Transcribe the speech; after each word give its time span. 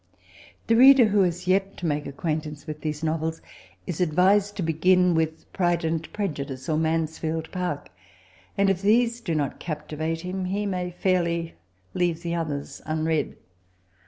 The 0.65 0.75
reader 0.75 1.05
who 1.09 1.21
has 1.21 1.45
yet 1.45 1.77
to 1.77 1.85
make 1.85 2.07
acquaintance 2.07 2.65
with 2.65 2.81
these 2.81 3.03
novels, 3.03 3.39
is 3.85 4.01
advised 4.01 4.57
to 4.57 4.63
b^in 4.63 5.13
with 5.13 5.45
Pride 5.53 5.85
and 5.85 6.03
Frejudiee 6.11 6.67
or 6.69 6.75
Mansfield 6.77 7.51
Park; 7.51 7.89
and 8.57 8.67
if 8.67 8.81
these 8.81 9.21
do 9.21 9.35
not 9.35 9.59
captivate 9.59 10.21
him, 10.21 10.45
he 10.45 10.65
may 10.65 10.89
fairly 10.89 11.53
leave 11.93 12.23
the 12.23 12.33
others 12.33 12.81
nnread. 12.87 13.35